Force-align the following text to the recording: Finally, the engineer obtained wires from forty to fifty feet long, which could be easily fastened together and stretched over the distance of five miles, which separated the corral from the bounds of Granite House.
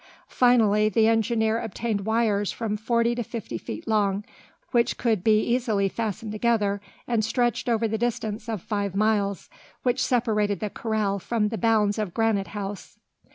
Finally, 0.27 0.89
the 0.89 1.07
engineer 1.07 1.59
obtained 1.59 2.07
wires 2.07 2.51
from 2.51 2.75
forty 2.75 3.13
to 3.13 3.21
fifty 3.23 3.59
feet 3.59 3.87
long, 3.87 4.25
which 4.71 4.97
could 4.97 5.23
be 5.23 5.41
easily 5.43 5.87
fastened 5.87 6.31
together 6.31 6.81
and 7.07 7.23
stretched 7.23 7.69
over 7.69 7.87
the 7.87 7.99
distance 7.99 8.49
of 8.49 8.63
five 8.63 8.95
miles, 8.95 9.47
which 9.83 10.01
separated 10.03 10.59
the 10.59 10.71
corral 10.71 11.19
from 11.19 11.49
the 11.49 11.55
bounds 11.59 11.99
of 11.99 12.15
Granite 12.15 12.47
House. 12.57 12.97